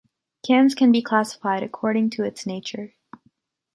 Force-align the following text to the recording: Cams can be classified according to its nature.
Cams 0.43 0.73
can 0.73 0.91
be 0.91 1.03
classified 1.03 1.61
according 1.61 2.09
to 2.09 2.23
its 2.23 2.47
nature. 2.47 2.95